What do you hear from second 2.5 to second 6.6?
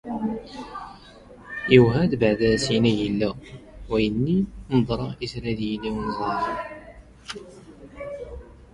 ⴰⵙⵉⴳⵏⵓ ⵉⵍⵍⴰ ⵡⴰⵢⵏⵏⵉ ⵎⴹⵕⴰ ⵉⵙ ⵔⴰⴷ ⵢⵉⵍⵉ ⵓⵏⵥⴰⵕ.